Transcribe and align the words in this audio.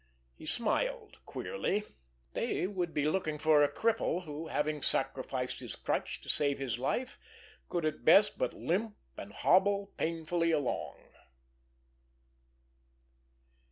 He 0.33 0.47
smiled 0.47 1.17
queerly. 1.27 1.83
They 2.33 2.65
would 2.65 2.91
be 2.91 3.05
looking 3.07 3.37
for 3.37 3.61
a 3.61 3.71
cripple 3.71 4.23
who, 4.23 4.47
having 4.47 4.81
sacrificed 4.81 5.59
his 5.59 5.75
crutch 5.75 6.21
to 6.21 6.27
save 6.27 6.57
his 6.57 6.79
life, 6.79 7.19
could 7.69 7.85
at 7.85 8.03
best 8.03 8.39
but 8.39 8.51
limp 8.55 8.97
and 9.15 9.31
hobble 9.31 9.91
painfully 9.97 10.49
along! 10.49 10.97